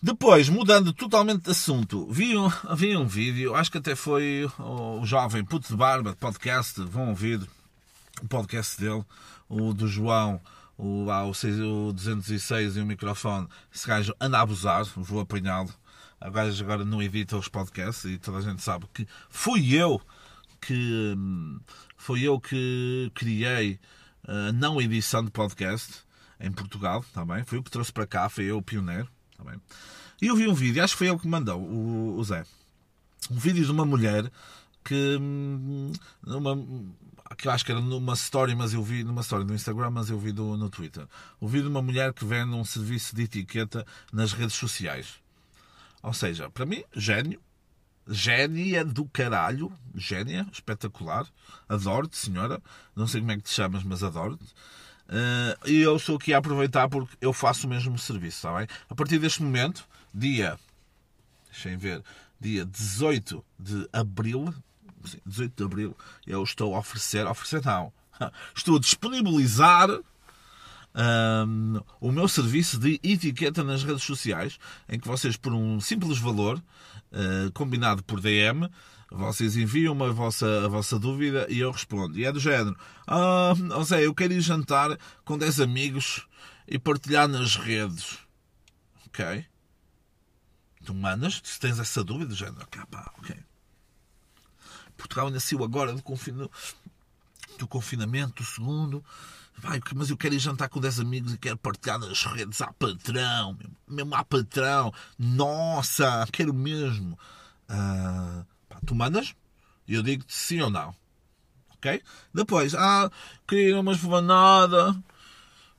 [0.03, 5.05] Depois, mudando totalmente de assunto, vi um, vi um vídeo, acho que até foi o
[5.05, 7.41] jovem Puto de Barba, podcast, vão ouvir
[8.23, 9.03] o podcast dele,
[9.49, 10.41] o do João,
[10.77, 13.49] o, lá, o, o 206 e o microfone.
[13.75, 15.73] Esse gajo anda a abusar, vou apanhá-lo.
[16.21, 20.01] Agora, agora não edita os podcasts e toda a gente sabe que fui eu
[20.67, 21.61] que hum,
[21.97, 23.79] foi eu que criei
[24.27, 26.03] a não edição de podcast
[26.41, 27.39] em Portugal, também.
[27.39, 29.59] Tá foi eu que trouxe para cá, foi eu o pioneiro, também.
[29.59, 29.77] Tá
[30.23, 32.45] e eu vi um vídeo, acho que foi ele que mandou, o, o Zé.
[33.31, 34.31] Um vídeo de uma mulher
[34.83, 36.57] que hum, numa,
[37.37, 40.09] que eu acho que era numa story, mas eu vi numa story no Instagram, mas
[40.09, 41.07] eu vi do, no Twitter.
[41.41, 45.23] O vídeo de uma mulher que vende um serviço de etiqueta nas redes sociais.
[46.03, 47.41] Ou seja, para mim, gênio,
[48.09, 49.73] Génia do caralho.
[49.95, 51.27] Génia, espetacular.
[51.69, 52.61] Adoro-te, senhora.
[52.95, 54.45] Não sei como é que te chamas, mas adoro-te.
[54.45, 58.67] Uh, e eu estou aqui a aproveitar porque eu faço o mesmo serviço, está bem?
[58.89, 60.59] A partir deste momento, dia.
[61.51, 62.03] Deixem ver.
[62.41, 64.53] Dia 18 de abril.
[65.05, 67.93] sim, 18 de Abril, eu estou a oferecer, oferecer não,
[68.55, 69.89] estou a disponibilizar
[70.95, 76.19] um, o meu serviço de etiqueta nas redes sociais, em que vocês, por um simples
[76.19, 76.63] valor,
[77.15, 78.69] uh, combinado por DM,
[79.11, 82.19] vocês enviam a vossa, a vossa dúvida e eu respondo.
[82.19, 86.27] E é do género: Ah, José, eu quero ir jantar com 10 amigos
[86.67, 88.19] e partilhar nas redes.
[89.07, 89.47] Ok?
[90.85, 93.37] Tu mandas, se tens essa dúvida, do género, ok, pá, ok.
[94.97, 96.03] Portugal nasceu agora do,
[97.59, 99.05] do confinamento, do segundo.
[99.59, 102.73] Vai, mas eu quero ir jantar com 10 amigos e quero partilhar nas redes à
[102.73, 103.57] patrão.
[103.89, 104.93] Mesmo à patrão.
[105.19, 107.19] Nossa, quero mesmo.
[107.69, 109.35] Uh, pá, tu mandas
[109.89, 110.95] eu digo-te sim ou não.
[111.77, 112.03] Ok?
[112.33, 113.11] Depois, ah,
[113.47, 114.97] queria a uma espanada.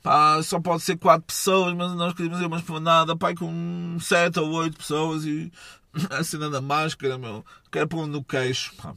[0.04, 3.16] Pá, só pode ser 4 pessoas, mas nós queríamos ir a uma espanada.
[3.18, 5.52] Pá, com 7 ou 8 pessoas e
[6.12, 7.46] a cena da máscara, meu.
[7.72, 8.76] Quero pôr no queixo.
[8.76, 8.94] Pá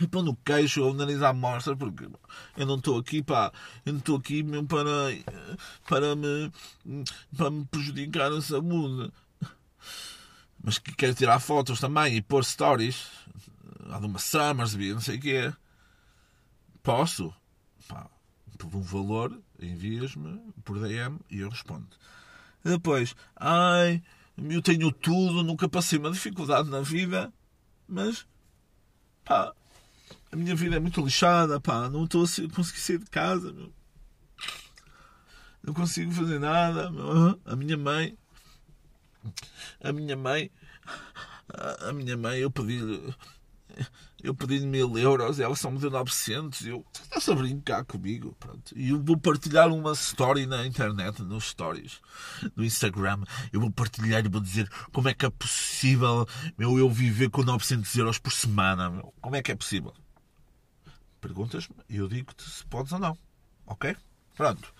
[0.00, 2.08] e pão no queixo ou o nariz à mostra, porque
[2.56, 3.52] eu não estou aqui, pá,
[3.84, 4.86] eu não estou aqui mesmo para,
[5.88, 6.52] para, me,
[7.36, 9.12] para me prejudicar a saúde.
[10.62, 13.06] Mas que quero tirar fotos também e pôr stories,
[13.90, 15.52] há de uma Summersby, não sei o quê.
[16.82, 17.32] Posso?
[17.86, 18.08] Pá,
[18.58, 21.88] por um valor, envias-me por DM e eu respondo.
[22.64, 24.02] E depois, ai,
[24.36, 27.32] eu tenho tudo, nunca passei uma dificuldade na vida,
[27.86, 28.26] mas,
[29.24, 29.54] pá,
[30.30, 33.72] a minha vida é muito lixada, pá, não estou a conseguir sair de casa, meu.
[35.62, 36.90] não consigo fazer nada.
[36.90, 37.40] Meu.
[37.44, 38.16] A minha mãe,
[39.82, 40.50] a minha mãe,
[41.80, 43.14] a minha mãe, eu pedi-lhe
[44.22, 46.66] eu pedi mil euros, ela só me deu 900.
[46.66, 48.34] Eu estás a brincar comigo.
[48.40, 48.72] Pronto.
[48.76, 52.00] E eu vou partilhar uma story na internet, nos stories,
[52.56, 53.22] no Instagram.
[53.52, 57.42] Eu vou partilhar e vou dizer como é que é possível meu, eu viver com
[57.42, 58.90] 900 euros por semana.
[58.90, 59.14] Meu.
[59.20, 59.94] Como é que é possível?
[61.20, 63.18] Perguntas-me e eu digo-te se podes ou não.
[63.66, 63.96] Ok?
[64.36, 64.72] Pronto.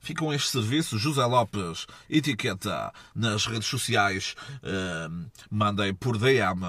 [0.00, 1.00] Ficam estes serviços.
[1.00, 4.36] José Lopes, etiqueta nas redes sociais.
[4.62, 6.62] Uh, mandem por DM,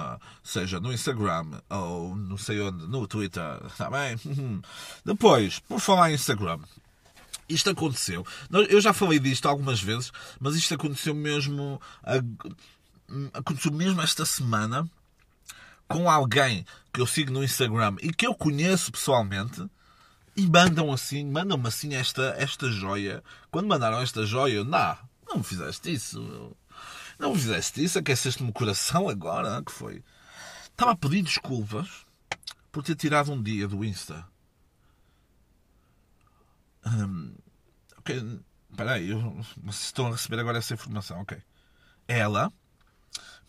[0.44, 3.62] seja no Instagram ou não sei onde, no Twitter.
[3.68, 4.18] Está bem?
[5.06, 6.60] Depois, por falar em Instagram.
[7.48, 8.26] Isto aconteceu.
[8.70, 11.80] Eu já falei disto algumas vezes, mas isto aconteceu mesmo.
[13.34, 14.90] Aconteceu mesmo esta semana
[15.88, 19.66] com alguém que eu sigo no Instagram e que eu conheço pessoalmente
[20.36, 23.24] e mandam assim, mandam-me assim esta, esta joia.
[23.50, 24.98] Quando mandaram esta joia, eu, não,
[25.28, 26.56] não fizeste isso.
[27.18, 30.04] Não me fizeste isso, aqueceste-me o coração agora, que foi?
[30.66, 32.06] Estava a pedir desculpas
[32.72, 34.24] por ter tirado um dia do Insta.
[36.86, 37.34] Hum,
[37.98, 39.12] ok, espera aí,
[39.58, 41.42] vocês estão a receber agora essa informação, ok.
[42.08, 42.54] Ela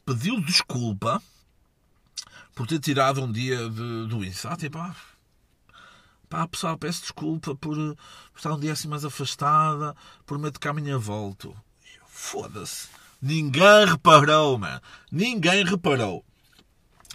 [0.06, 1.22] pediu desculpa
[2.58, 4.48] por ter tirado um dia de, do Insta.
[4.48, 4.92] Ah, tipo, ah,
[6.28, 7.96] pá, pessoal, peço desculpa por, por,
[8.34, 9.94] estar um dia assim mais afastada,
[10.26, 11.56] prometo que amanhã volto.
[12.08, 12.88] Foda-se.
[13.22, 14.80] Ninguém reparou, mano.
[15.12, 16.24] Ninguém reparou.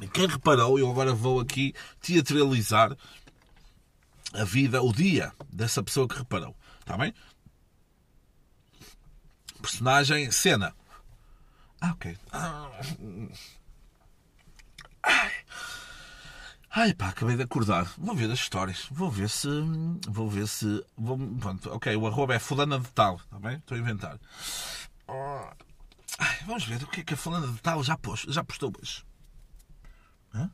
[0.02, 2.96] E quem reparou, eu agora vou aqui teatralizar
[4.32, 6.56] a vida, o dia dessa pessoa que reparou.
[6.80, 7.14] Está bem?
[9.62, 10.74] Personagem, cena.
[11.82, 12.18] Ah, ok.
[12.32, 12.72] Ah,
[15.04, 15.32] Ai.
[16.76, 17.86] Ai pá, acabei de acordar.
[17.98, 18.88] Vou ver as histórias.
[18.92, 19.48] Vou ver se.
[20.08, 20.84] Vou ver se.
[20.98, 23.58] Vou, pronto, ok, o arroba é fulana de tal, está bem?
[23.58, 24.20] Estou a inventar.
[26.20, 28.72] Ai, vamos ver o que é que a fulana de tal já, pôs, já postou
[28.80, 29.06] hoje.
[30.34, 30.50] Hã?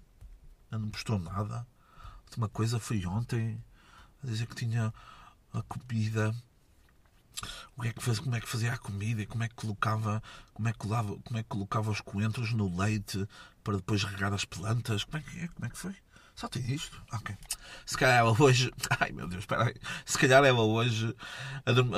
[0.71, 1.65] Não postou nada.
[1.97, 3.63] A última coisa foi ontem
[4.23, 4.93] a dizer que tinha
[5.53, 6.35] a comida
[7.77, 9.55] o que é que faz, como é que fazia a comida e como é que
[9.55, 10.21] colocava
[10.53, 13.25] como é que colocava, como é que colocava os coentros no leite
[13.69, 15.03] para depois regar as plantas.
[15.03, 15.47] Como é que é?
[15.49, 15.95] como é que foi?
[16.33, 16.99] Só tem isto?
[17.13, 17.37] Ok.
[17.85, 19.75] Se calhar ela hoje ai meu Deus espera aí.
[20.03, 21.15] Se calhar ela hoje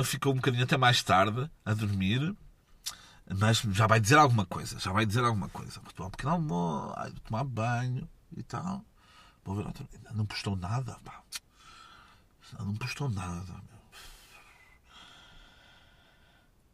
[0.03, 2.35] ficou um bocadinho até mais tarde a dormir
[3.33, 5.79] mas já vai dizer alguma coisa já vai dizer alguma coisa.
[5.79, 8.83] Vou tomar um pequeno almoço vou tomar banho e tal.
[9.45, 9.87] Vou ver outra.
[10.13, 11.23] Não postou nada pá.
[12.59, 13.53] não postou nada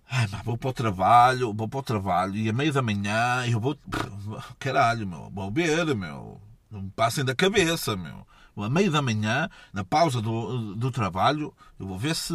[0.10, 3.60] Ai, vou para o trabalho, vou para o trabalho e a meio da manhã eu
[3.60, 3.78] vou.
[4.58, 6.42] Caralho, meu, vou ver, meu.
[6.72, 8.26] Não me passem da cabeça, meu.
[8.58, 12.34] A meio da manhã, na pausa do, do trabalho, eu vou ver se.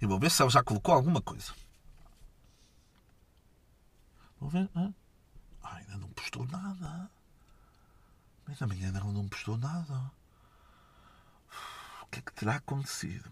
[0.00, 1.52] Eu vou ver se ela já colocou alguma coisa.
[4.38, 4.68] Vou ver.
[4.74, 4.92] Ah,
[5.62, 7.10] ainda não postou nada.
[8.46, 10.12] Meio da manhã ainda não postou nada.
[12.02, 13.30] O que é que terá acontecido?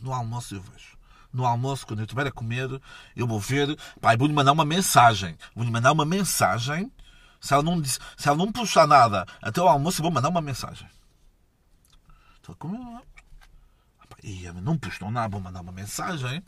[0.00, 1.01] No almoço eu vejo
[1.32, 2.68] no almoço, quando eu estiver a comer,
[3.16, 5.36] eu vou ver, pai, vou-lhe mandar uma mensagem.
[5.54, 6.90] Vou-lhe mandar uma mensagem
[7.40, 10.40] Se ela não, se ela não postar nada até o almoço, eu vou mandar uma
[10.40, 10.88] mensagem.
[12.40, 13.02] Então, como
[14.22, 16.42] e não postou nada, vou mandar uma mensagem.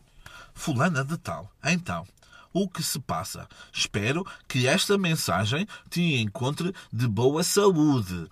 [0.54, 1.50] Fulana de tal.
[1.64, 2.06] Então,
[2.52, 3.48] o que se passa?
[3.72, 8.30] Espero que esta mensagem te encontre de boa saúde.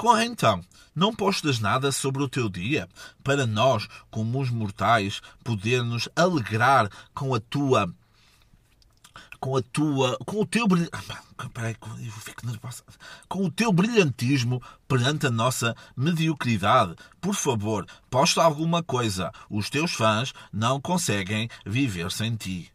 [0.00, 0.64] Corre então,
[0.96, 2.88] não postas nada sobre o teu dia,
[3.22, 7.94] para nós, como os mortais, podermos alegrar com a tua
[9.38, 10.66] com a tua, com o teu
[11.52, 12.82] peraí, eu fico nervoso.
[13.28, 16.96] com o teu brilhantismo perante a nossa mediocridade.
[17.20, 19.30] Por favor, posta alguma coisa.
[19.50, 22.72] Os teus fãs não conseguem viver sem ti.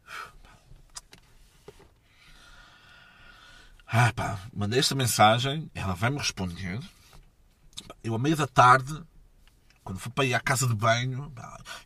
[3.88, 6.80] Ah, pá, mandei esta mensagem, ela vai-me responder.
[8.06, 9.04] Eu, à meia da tarde,
[9.84, 11.34] quando fui para ir à casa de banho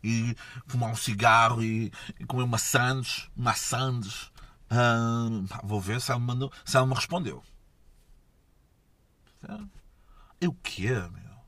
[0.04, 4.30] e fumar um cigarro e, e comer maçãs, maçãs,
[5.64, 7.42] vou ver se ela, me mandou, se ela me respondeu.
[10.38, 11.40] É o quê, meu?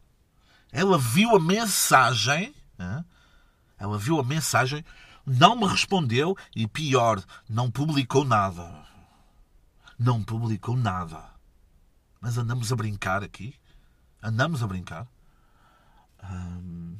[0.72, 2.54] Ela viu a mensagem.
[3.78, 4.82] Ela viu a mensagem,
[5.26, 8.86] não me respondeu e, pior, não publicou nada.
[9.98, 11.30] Não publicou nada.
[12.22, 13.54] Mas andamos a brincar aqui.
[14.22, 15.06] Andamos a brincar.
[16.22, 16.96] Hum,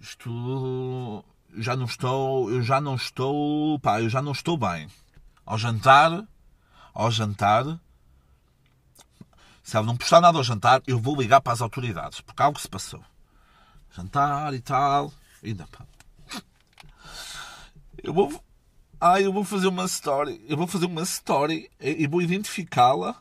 [0.00, 1.24] isto
[1.56, 4.88] já não estou, eu já não estou, pá, eu já não estou bem.
[5.44, 6.26] Ao jantar,
[6.94, 7.78] ao jantar,
[9.62, 12.58] se ela não postar nada ao jantar, eu vou ligar para as autoridades, porque algo
[12.58, 13.04] se passou.
[13.94, 15.12] Jantar e tal,
[15.44, 15.84] ainda pá.
[18.02, 18.42] Eu vou,
[19.00, 23.14] ah, eu vou fazer uma story, eu vou fazer uma story e vou identificá-la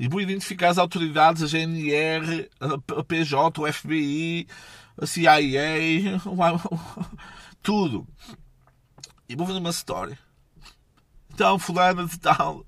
[0.00, 4.48] e vou identificar as autoridades, a GNR, a PJ, o FBI,
[4.96, 6.18] a CIA,
[7.62, 8.08] tudo.
[9.28, 10.18] E vou fazer uma história.
[11.34, 12.64] Então, fulana de tal.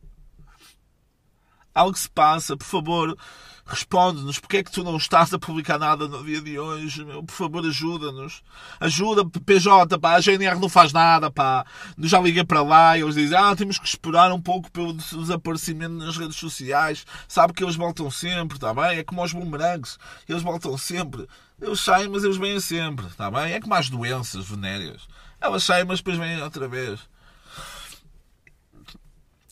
[1.75, 3.17] Algo se passa, por favor,
[3.65, 4.39] responde-nos.
[4.39, 7.05] Porquê é que tu não estás a publicar nada no dia de hoje?
[7.05, 7.23] Meu?
[7.23, 8.43] Por favor, ajuda-nos.
[8.81, 10.15] Ajuda, PJ, pá.
[10.17, 11.65] A GNR não faz nada, pá.
[11.99, 15.95] Já liguei para lá e eles dizem, ah, temos que esperar um pouco pelo desaparecimento
[15.95, 17.07] nas redes sociais.
[17.27, 18.99] Sabe que eles voltam sempre, está bem?
[18.99, 19.99] É como os bumerangues.
[20.29, 21.27] Eles voltam sempre.
[21.61, 23.53] Eles saem, mas eles vêm sempre, está bem?
[23.53, 25.07] É como as doenças venéreas.
[25.41, 27.01] Elas saem, mas depois vêm outra vez.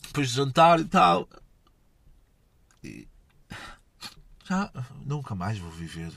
[0.03, 1.27] Depois de jantar e tal.
[2.83, 3.07] E
[4.51, 4.69] já
[5.05, 6.11] nunca mais vou viver.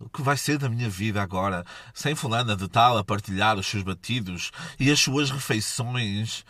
[0.00, 3.66] O que vai ser da minha vida agora, sem fulana de tal a partilhar os
[3.66, 6.44] seus batidos e as suas refeições,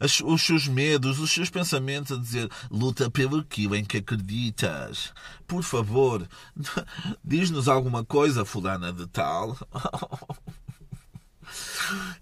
[0.00, 5.12] as, os seus medos, os seus pensamentos a dizer luta pelo aquilo em que acreditas.
[5.46, 6.26] Por favor,
[7.22, 9.56] diz-nos alguma coisa, fulana de tal.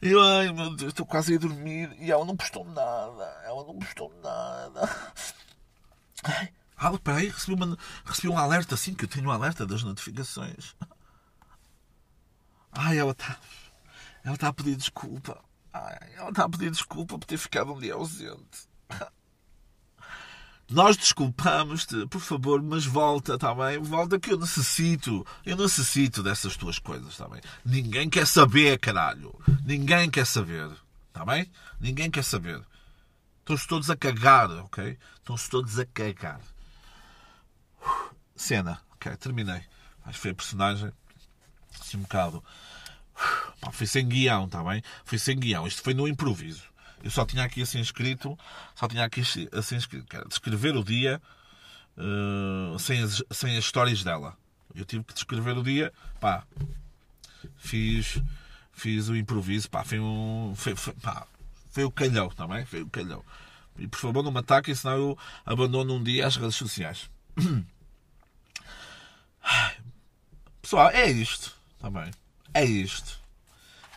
[0.02, 3.24] E ai meu Deus, estou quase a ir dormir e ela não postou nada.
[3.44, 5.14] Ela não postou nada.
[6.22, 6.52] Ai.
[6.76, 10.74] Ah, peraí, recebi, uma, recebi um alerta assim, que eu tenho um alerta das notificações.
[12.72, 13.38] Ai, ela está.
[14.24, 15.42] Ela está a pedir desculpa.
[15.72, 18.68] Ai, ela está a pedir desculpa por ter ficado um dia ausente.
[20.70, 23.78] Nós desculpamos-te, por favor, mas volta, está bem?
[23.78, 25.24] Volta que eu necessito.
[25.44, 27.40] Eu necessito dessas tuas coisas, está bem?
[27.64, 29.38] Ninguém quer saber, caralho.
[29.64, 30.70] Ninguém quer saber.
[31.08, 31.50] Está bem?
[31.78, 32.62] Ninguém quer saber.
[33.40, 34.98] Estão-se todos a cagar, ok?
[35.18, 36.40] Estão-se todos a cagar.
[38.36, 38.80] Cena.
[38.92, 39.62] Ok, terminei.
[40.06, 40.92] Que foi a personagem.
[41.80, 42.42] Assim um bocado.
[43.60, 44.82] Pá, foi sem guião, está bem?
[45.04, 45.66] Foi sem guião.
[45.66, 46.64] Isto foi no improviso.
[47.02, 48.38] Eu só tinha aqui assim escrito.
[48.74, 50.14] Só tinha aqui assim escrito.
[50.14, 51.20] Era descrever o dia
[51.96, 54.36] uh, sem, as, sem as histórias dela.
[54.74, 55.92] Eu tive que descrever o dia.
[56.20, 56.44] Pá.
[57.56, 58.20] Fiz.
[58.72, 59.70] Fiz o improviso.
[59.70, 60.54] Pá, foi um.
[60.56, 61.26] Foi, foi, pá,
[61.70, 62.64] foi o calhão, está bem?
[62.64, 63.24] Foi o calhão.
[63.76, 67.10] E por favor não me ataquem, senão eu abandono um dia as redes sociais.
[70.62, 71.54] Pessoal, é isto.
[71.78, 72.10] Também.
[72.52, 73.20] É isto.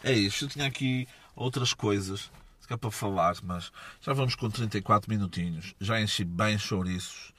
[0.03, 0.45] É isto.
[0.45, 2.29] Eu tinha aqui outras coisas
[2.67, 3.71] que é para falar, mas
[4.01, 5.73] já vamos com 34 minutinhos.
[5.79, 7.31] Já enchi bem chouriços.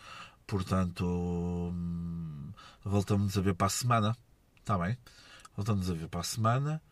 [0.47, 2.51] Portanto, hum,
[2.83, 4.17] voltamos a ver para a semana.
[4.59, 4.97] Está bem?
[5.55, 6.83] Voltamos a ver para a semana.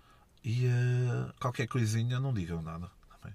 [0.45, 2.91] E uh, qualquer coisinha, não digam nada.
[3.09, 3.35] Tá bem?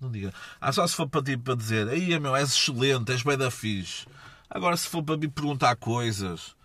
[0.00, 0.32] Não digam.
[0.60, 3.50] Ah, só se for para, ti, para dizer, aí meu, és excelente, és bem da
[3.50, 4.06] fixe.
[4.50, 6.55] Agora, se for para me perguntar coisas,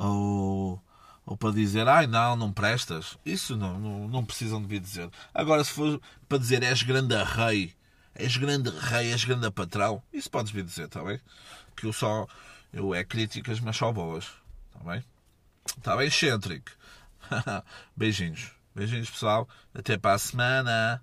[0.00, 0.82] ou,
[1.26, 5.10] ou para dizer, ai não, não prestas, isso não, não, não precisam de me dizer.
[5.34, 7.74] Agora, se for para dizer, és grande rei,
[8.14, 11.20] és grande rei, és grande patrão, isso podes me dizer, está bem?
[11.76, 12.26] Que eu só,
[12.72, 14.24] eu é críticas, mas só boas,
[14.72, 15.04] está bem?
[15.76, 16.70] Está bem, excêntrico.
[17.94, 18.52] Beijinhos.
[18.74, 19.48] Beijinhos, pessoal.
[19.74, 21.02] Até para a semana.